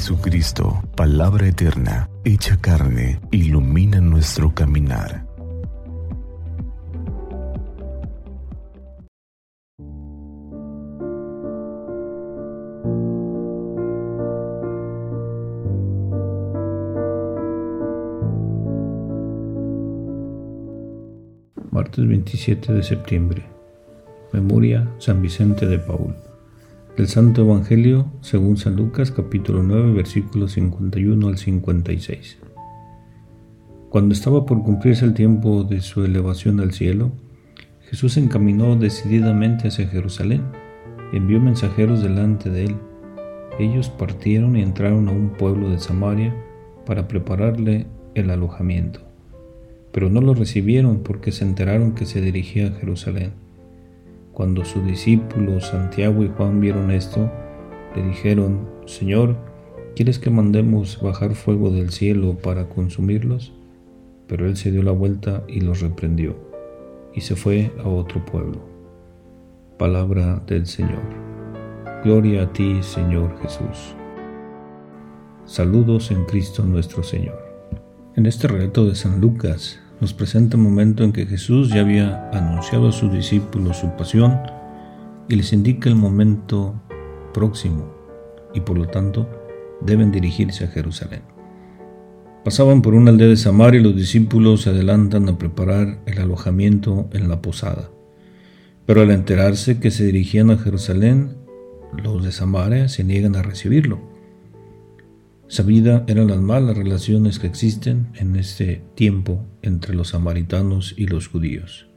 [0.00, 5.26] Jesucristo, palabra eterna, hecha carne, ilumina nuestro caminar.
[21.70, 23.44] Martes 27 de septiembre.
[24.32, 26.29] Memoria San Vicente de Paul.
[26.96, 32.38] Del Santo Evangelio según San Lucas capítulo 9 versículos 51 al 56.
[33.88, 37.12] Cuando estaba por cumplirse el tiempo de su elevación al cielo,
[37.88, 40.42] Jesús se encaminó decididamente hacia Jerusalén.
[41.12, 42.76] Envió mensajeros delante de él.
[43.58, 46.34] Ellos partieron y entraron a un pueblo de Samaria
[46.84, 49.00] para prepararle el alojamiento.
[49.92, 53.32] Pero no lo recibieron porque se enteraron que se dirigía a Jerusalén.
[54.32, 57.30] Cuando sus discípulos Santiago y Juan vieron esto,
[57.94, 59.36] le dijeron, Señor,
[59.96, 63.52] ¿quieres que mandemos bajar fuego del cielo para consumirlos?
[64.26, 66.36] Pero él se dio la vuelta y los reprendió,
[67.14, 68.60] y se fue a otro pueblo.
[69.78, 71.02] Palabra del Señor.
[72.04, 73.94] Gloria a ti, Señor Jesús.
[75.44, 77.38] Saludos en Cristo nuestro Señor.
[78.14, 82.30] En este relato de San Lucas nos presenta un momento en que Jesús ya había
[82.30, 84.38] anunciado a sus discípulos su pasión
[85.28, 86.80] y les indica el momento
[87.34, 87.94] próximo
[88.54, 89.28] y por lo tanto
[89.82, 91.22] deben dirigirse a Jerusalén.
[92.44, 97.08] Pasaban por una aldea de Samaria y los discípulos se adelantan a preparar el alojamiento
[97.12, 97.90] en la posada.
[98.86, 101.36] Pero al enterarse que se dirigían a Jerusalén,
[102.02, 104.00] los de Samaria se niegan a recibirlo.
[105.50, 111.26] Sabida eran las malas relaciones que existen en este tiempo entre los samaritanos y los
[111.26, 111.88] judíos.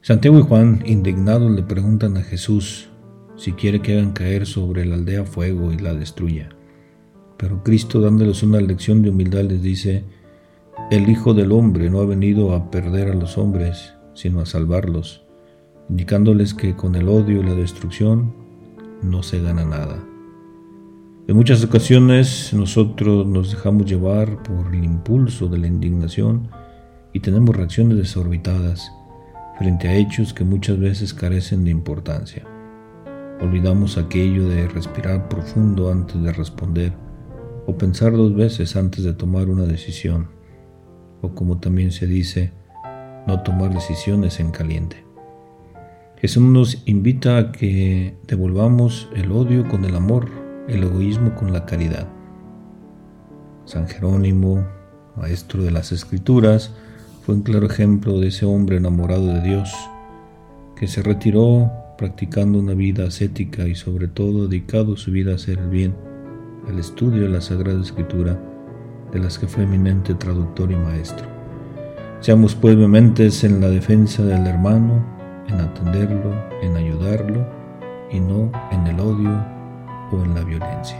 [0.00, 2.88] Santiago y Juan, indignados, le preguntan a Jesús
[3.34, 6.50] si quiere que hagan caer sobre la aldea fuego y la destruya.
[7.36, 10.04] Pero Cristo, dándoles una lección de humildad, les dice,
[10.92, 15.24] el Hijo del Hombre no ha venido a perder a los hombres, sino a salvarlos,
[15.88, 18.32] indicándoles que con el odio y la destrucción
[19.02, 20.13] no se gana nada.
[21.26, 26.50] En muchas ocasiones nosotros nos dejamos llevar por el impulso de la indignación
[27.14, 28.92] y tenemos reacciones desorbitadas
[29.58, 32.44] frente a hechos que muchas veces carecen de importancia.
[33.40, 36.92] Olvidamos aquello de respirar profundo antes de responder
[37.66, 40.28] o pensar dos veces antes de tomar una decisión,
[41.22, 42.52] o como también se dice,
[43.26, 45.02] no tomar decisiones en caliente.
[46.18, 51.66] Jesús nos invita a que devolvamos el odio con el amor el egoísmo con la
[51.66, 52.06] caridad.
[53.64, 54.66] San Jerónimo,
[55.16, 56.72] maestro de las escrituras,
[57.22, 59.74] fue un claro ejemplo de ese hombre enamorado de Dios,
[60.76, 65.58] que se retiró practicando una vida ascética y sobre todo dedicado su vida a hacer
[65.58, 65.94] el bien,
[66.68, 68.38] al estudio de la Sagrada Escritura,
[69.12, 71.26] de las que fue eminente traductor y maestro.
[72.20, 75.04] Seamos pues vehementes en la defensa del hermano,
[75.46, 76.32] en atenderlo,
[76.62, 77.46] en ayudarlo
[78.10, 79.53] y no en el odio
[80.12, 80.98] o en la violencia.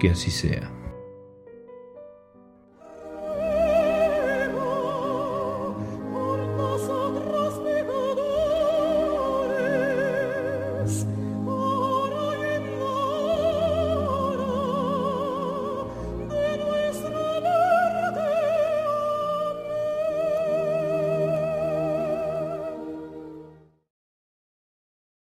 [0.00, 0.75] Que así sea.